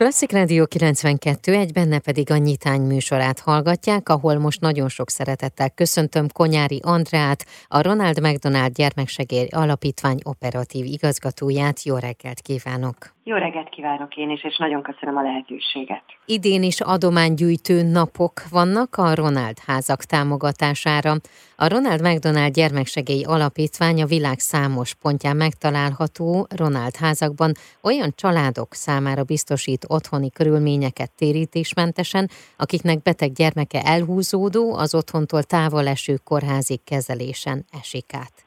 [0.00, 5.70] Klasszik Rádió 92, egy benne pedig a nyitány műsorát hallgatják, ahol most nagyon sok szeretettel
[5.70, 11.82] köszöntöm Konyári Andrát, a Ronald McDonald Gyermeksegély Alapítvány operatív igazgatóját.
[11.82, 13.15] Jó reggelt kívánok!
[13.28, 16.02] Jó reggelt kívánok én is, és nagyon köszönöm a lehetőséget.
[16.26, 21.14] Idén is adománygyűjtő napok vannak a Ronald házak támogatására.
[21.56, 27.52] A Ronald McDonald Gyermeksegély Alapítvány a világ számos pontján megtalálható Ronald házakban
[27.82, 36.16] olyan családok számára biztosít otthoni körülményeket térítésmentesen, akiknek beteg gyermeke elhúzódó, az otthontól távol eső
[36.24, 38.45] kórházi kezelésen esik át.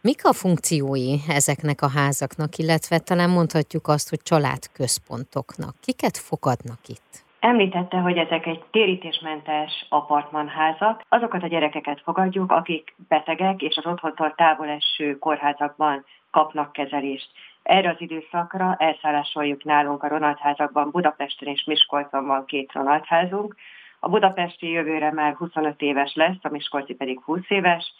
[0.00, 5.74] Mik a funkciói ezeknek a házaknak, illetve talán mondhatjuk azt, hogy családközpontoknak?
[5.80, 7.12] Kiket fogadnak itt?
[7.40, 11.04] Említette, hogy ezek egy térítésmentes apartmanházak.
[11.08, 17.28] Azokat a gyerekeket fogadjuk, akik betegek és az otthontól távol eső kórházakban kapnak kezelést.
[17.62, 23.54] Erre az időszakra elszállásoljuk nálunk a Ronald házakban, Budapesten és Miskolcon van két Ronald házunk.
[24.00, 27.92] A budapesti jövőre már 25 éves lesz, a Miskolci pedig 20 éves,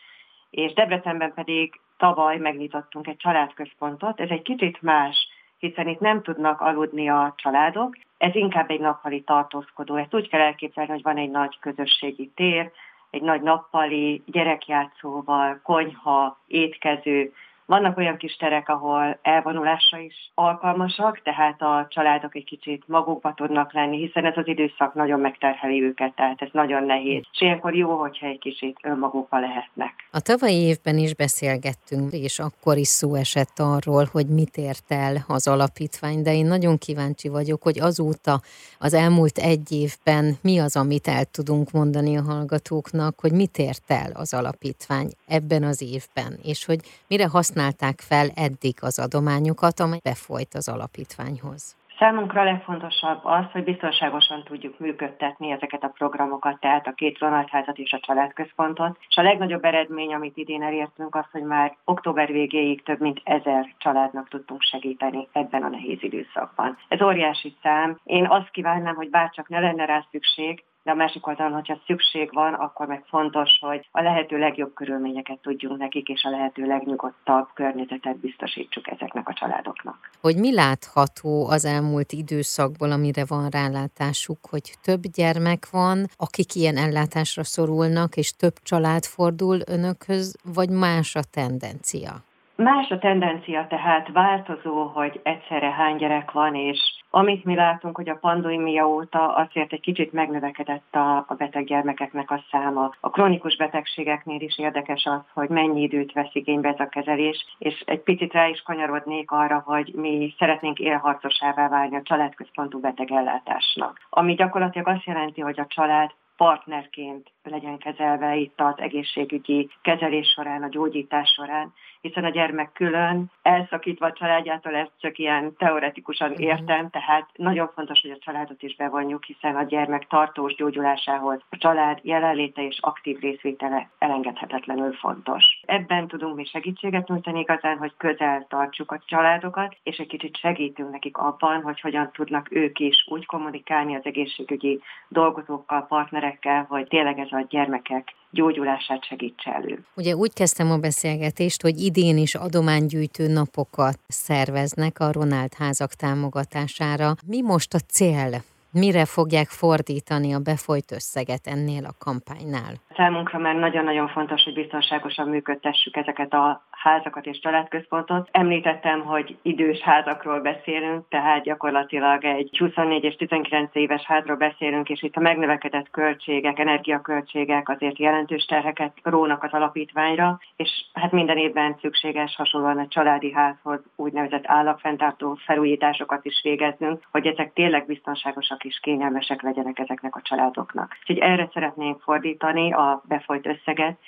[0.50, 4.20] és Debrecenben pedig tavaly megnyitottunk egy családközpontot.
[4.20, 9.20] Ez egy kicsit más, hiszen itt nem tudnak aludni a családok, ez inkább egy nappali
[9.20, 9.96] tartózkodó.
[9.96, 12.70] Ezt úgy kell elképzelni, hogy van egy nagy közösségi tér,
[13.10, 17.32] egy nagy nappali gyerekjátszóval, konyha, étkező,
[17.68, 23.72] vannak olyan kis terek, ahol elvonulásra is alkalmasak, tehát a családok egy kicsit magukba tudnak
[23.72, 27.22] lenni, hiszen ez az időszak nagyon megterheli őket, tehát ez nagyon nehéz.
[27.32, 29.92] És ilyenkor jó, hogyha egy kicsit önmagukba lehetnek.
[30.10, 35.16] A tavalyi évben is beszélgettünk, és akkor is szó esett arról, hogy mit ért el
[35.26, 38.40] az alapítvány, de én nagyon kíváncsi vagyok, hogy azóta
[38.78, 43.90] az elmúlt egy évben mi az, amit el tudunk mondani a hallgatóknak, hogy mit ért
[43.90, 49.80] el az alapítvány ebben az évben, és hogy mire használ használták fel eddig az adományokat,
[49.80, 51.76] amely befolyt az alapítványhoz?
[51.98, 57.92] Számunkra legfontosabb az, hogy biztonságosan tudjuk működtetni ezeket a programokat, tehát a két vonalházat és
[57.92, 58.98] a családközpontot.
[59.08, 63.74] És a legnagyobb eredmény, amit idén elértünk, az, hogy már október végéig több mint ezer
[63.78, 66.78] családnak tudtunk segíteni ebben a nehéz időszakban.
[66.88, 67.98] Ez óriási szám.
[68.04, 72.32] Én azt kívánnám, hogy bárcsak ne lenne rá szükség, de a másik oldalon, hogyha szükség
[72.32, 77.48] van, akkor meg fontos, hogy a lehető legjobb körülményeket tudjunk nekik, és a lehető legnyugodtabb
[77.54, 80.10] környezetet biztosítsuk ezeknek a családoknak.
[80.20, 86.76] Hogy mi látható az elmúlt időszakból, amire van rálátásuk, hogy több gyermek van, akik ilyen
[86.76, 92.27] ellátásra szorulnak, és több család fordul önökhöz, vagy más a tendencia?
[92.62, 96.78] Más a tendencia, tehát változó, hogy egyszerre hány gyerek van, és
[97.10, 102.30] amit mi látunk, hogy a pandémia óta azért egy kicsit megnövekedett a, a beteg gyermekeknek
[102.30, 102.94] a száma.
[103.00, 107.82] A kronikus betegségeknél is érdekes az, hogy mennyi időt vesz igénybe ez a kezelés, és
[107.86, 114.00] egy picit rá is kanyarodnék arra, hogy mi szeretnénk élharcosává válni a családközpontú betegellátásnak.
[114.10, 120.62] Ami gyakorlatilag azt jelenti, hogy a család partnerként legyen kezelve itt az egészségügyi kezelés során,
[120.62, 126.42] a gyógyítás során, hiszen a gyermek külön, elszakítva a családjától, ezt csak ilyen teoretikusan mhm.
[126.42, 131.56] értem, tehát nagyon fontos, hogy a családot is bevonjuk, hiszen a gyermek tartós gyógyulásához a
[131.56, 135.44] család jelenléte és aktív részvétele elengedhetetlenül fontos.
[135.66, 140.90] Ebben tudunk mi segítséget nyújtani igazán, hogy közel tartsuk a családokat, és egy kicsit segítünk
[140.90, 147.18] nekik abban, hogy hogyan tudnak ők is úgy kommunikálni az egészségügyi dolgozókkal, partnerekkel, hogy tényleg
[147.18, 149.84] ez a gyermekek gyógyulását segítse elő.
[149.94, 157.14] Ugye úgy kezdtem a beszélgetést, hogy idén is adománygyűjtő napokat szerveznek a Ronald házak támogatására.
[157.26, 158.42] Mi most a cél?
[158.70, 162.80] Mire fogják fordítani a befolyt összeget ennél a kampánynál?
[162.98, 168.28] Számunkra már nagyon-nagyon fontos, hogy biztonságosan működtessük ezeket a házakat és családközpontot.
[168.32, 175.02] Említettem, hogy idős házakról beszélünk, tehát gyakorlatilag egy 24 és 19 éves házról beszélünk, és
[175.02, 181.76] itt a megnövekedett költségek, energiaköltségek azért jelentős terheket rónak az alapítványra, és hát minden évben
[181.80, 188.80] szükséges hasonlóan a családi házhoz úgynevezett állapfenntartó felújításokat is végeznünk, hogy ezek tényleg biztonságosak és
[188.82, 190.96] kényelmesek legyenek ezeknek a családoknak.
[191.00, 193.98] Úgyhogy erre szeretnénk fordítani a befolyt összeget,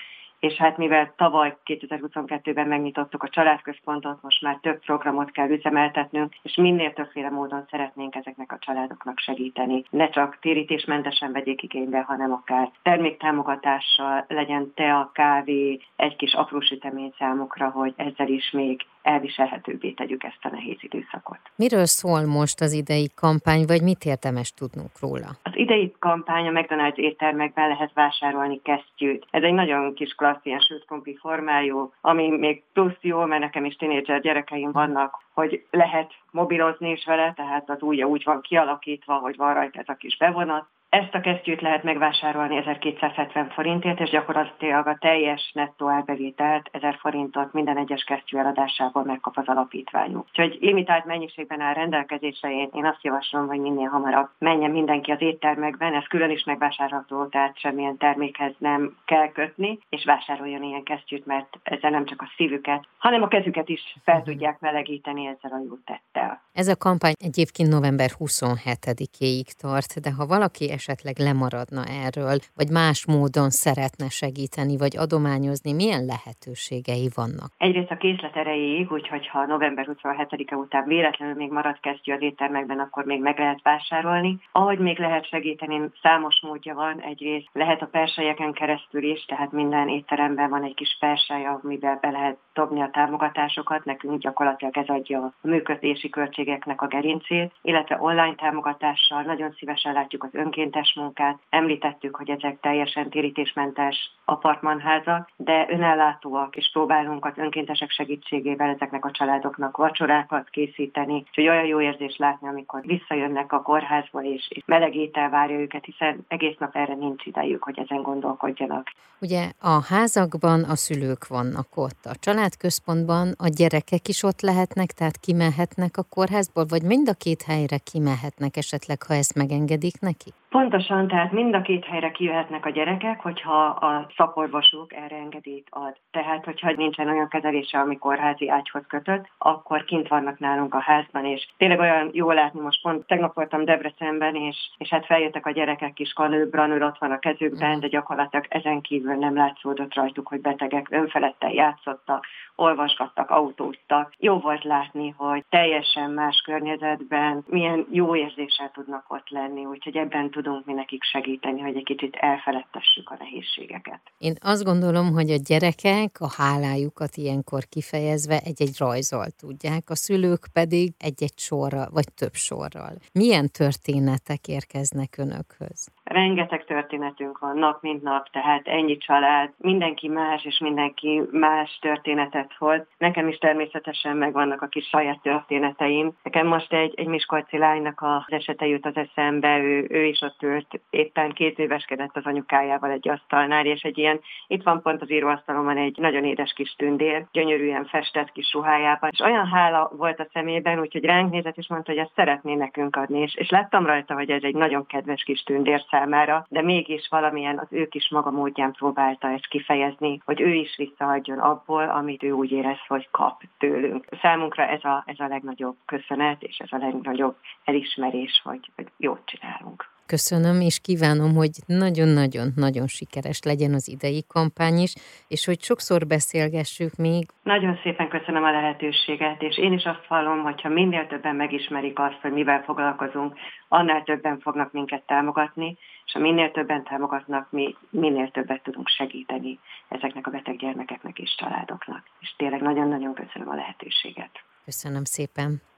[0.41, 6.55] és hát mivel tavaly 2022-ben megnyitottuk a családközpontot, most már több programot kell üzemeltetnünk, és
[6.55, 9.85] minél többféle módon szeretnénk ezeknek a családoknak segíteni.
[9.91, 17.15] Ne csak térítésmentesen vegyék igénybe, hanem akár terméktámogatással legyen tea, kávé, egy kis apró sütemény
[17.19, 21.39] számukra, hogy ezzel is még elviselhetőbbé tegyük ezt a nehéz időszakot.
[21.57, 25.29] Miről szól most az idei kampány, vagy mit érdemes tudnunk róla?
[25.43, 29.27] Az idei kampány a McDonald's éttermekben lehet vásárolni kesztyűt.
[29.31, 30.85] Ez egy nagyon kis klassz, ilyen sült
[31.21, 37.05] formájú, ami még plusz jó, mert nekem is tínédzser gyerekeim vannak, hogy lehet mobilozni is
[37.05, 41.15] vele, tehát az ujja úgy van kialakítva, hogy van rajta ez a kis bevonat, ezt
[41.15, 47.77] a kesztyűt lehet megvásárolni 1270 forintért, és gyakorlatilag a teljes nettó árbevételt 1000 forintot minden
[47.77, 50.27] egyes kesztyű eladásából megkap az alapítványuk.
[50.29, 55.21] Úgyhogy limitált mennyiségben áll rendelkezésre, én, én azt javaslom, hogy minél hamarabb menjen mindenki az
[55.21, 61.27] éttermekben, ez külön is megvásárolható, tehát semmilyen termékhez nem kell kötni, és vásároljon ilyen kesztyűt,
[61.27, 65.63] mert ezzel nem csak a szívüket, hanem a kezüket is fel tudják melegíteni ezzel a
[65.69, 66.41] jó tettel.
[66.53, 73.07] Ez a kampány egyébként november 27-éig tart, de ha valaki esetleg lemaradna erről, vagy más
[73.07, 77.51] módon szeretne segíteni, vagy adományozni, milyen lehetőségei vannak?
[77.57, 82.79] Egyrészt a készlet erejéig, úgyhogy ha november 27-e után véletlenül még marad kezdjű az éttermekben,
[82.79, 84.41] akkor még meg lehet vásárolni.
[84.53, 87.01] Ahogy még lehet segíteni, számos módja van.
[87.01, 92.11] Egyrészt lehet a persejeken keresztül is, tehát minden étteremben van egy kis persely, amiben be
[92.11, 93.85] lehet dobni a támogatásokat.
[93.85, 96.09] Nekünk gyakorlatilag ez adja a működési
[96.51, 101.39] költségeknek a gerincét, illetve online támogatással nagyon szívesen látjuk az önként önkéntes munkát.
[101.49, 109.11] Említettük, hogy ezek teljesen térítésmentes apartmanházak, de önellátóak, és próbálunk az önkéntesek segítségével ezeknek a
[109.11, 114.63] családoknak vacsorákat készíteni, és hogy olyan jó érzés látni, amikor visszajönnek a kórházba, és, és
[114.67, 118.91] meleg étel várja őket, hiszen egész nap erre nincs idejük, hogy ezen gondolkodjanak.
[119.23, 125.17] Ugye a házakban a szülők vannak ott, a családközpontban a gyerekek is ott lehetnek, tehát
[125.17, 130.33] kimehetnek a kórházból, vagy mind a két helyre kimehetnek esetleg, ha ezt megengedik neki?
[130.51, 135.97] Pontosan, tehát mind a két helyre kijöhetnek a gyerekek, hogyha a szakorvosuk erre engedélyt ad.
[136.11, 141.25] Tehát, hogyha nincsen olyan kezelése, ami kórházi ágyhoz kötött, akkor kint vannak nálunk a házban,
[141.25, 145.51] és tényleg olyan jó látni, most pont tegnap voltam Debrecenben, és, és hát feljöttek a
[145.51, 150.29] gyerekek is, kanő, branőr ott van a kezükben, de gyakorlatilag ezen kívül nem látszódott rajtuk,
[150.29, 152.27] hogy betegek önfelettel játszottak,
[152.61, 154.13] olvasgattak, autóztak.
[154.19, 160.31] Jó volt látni, hogy teljesen más környezetben milyen jó érzéssel tudnak ott lenni, úgyhogy ebben
[160.43, 164.01] tudunk mi nekik segíteni, hogy egy kicsit elfeledtessük a nehézségeket.
[164.19, 170.47] Én azt gondolom, hogy a gyerekek a hálájukat ilyenkor kifejezve egy-egy rajzol tudják, a szülők
[170.53, 172.93] pedig egy-egy sorral, vagy több sorral.
[173.13, 175.89] Milyen történetek érkeznek önökhöz?
[176.13, 182.55] Rengeteg történetünk van nap mint nap, tehát ennyi család, mindenki más, és mindenki más történetet
[182.59, 182.81] hoz.
[182.99, 186.13] Nekem is természetesen megvannak a kis saját történeteim.
[186.23, 190.43] Nekem most egy, egy Miskolci lánynak az esete jut az eszembe, ő, ő is ott
[190.43, 195.11] ült, éppen két éveskedett az anyukájával egy asztalnál, és egy ilyen, itt van pont az
[195.11, 200.29] íróasztalomon egy nagyon édes kis tündér, gyönyörűen festett kis ruhájában, és olyan hála volt a
[200.33, 204.15] szemében, úgyhogy ránk nézett, és mondta, hogy ezt szeretné nekünk adni, és, és láttam rajta,
[204.15, 208.31] hogy ez egy nagyon kedves kis tündér számára, de mégis valamilyen az ő kis maga
[208.31, 213.43] módján próbálta ezt kifejezni, hogy ő is visszaadjon abból, amit ő úgy érez, hogy kap
[213.59, 214.05] tőlünk.
[214.23, 219.23] Számunkra ez a, ez a legnagyobb köszönet, és ez a legnagyobb elismerés, hogy, hogy jót
[219.25, 219.89] csinálunk.
[220.17, 224.93] Köszönöm, és kívánom, hogy nagyon-nagyon-nagyon sikeres legyen az idei kampány is,
[225.29, 227.29] és hogy sokszor beszélgessük még.
[227.43, 232.19] Nagyon szépen köszönöm a lehetőséget, és én is azt hallom, hogyha minél többen megismerik azt,
[232.23, 233.37] hogy mivel foglalkozunk,
[233.69, 239.59] annál többen fognak minket támogatni, és ha minél többen támogatnak, mi minél többet tudunk segíteni
[239.89, 242.03] ezeknek a beteg gyermekeknek és családoknak.
[242.21, 244.31] És tényleg nagyon-nagyon köszönöm a lehetőséget.
[244.65, 245.70] Köszönöm szépen.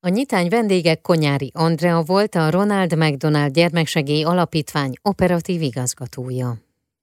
[0.00, 6.67] A nyitány vendége Konyári Andrea volt a Ronald McDonald Gyermeksegély Alapítvány operatív igazgatója.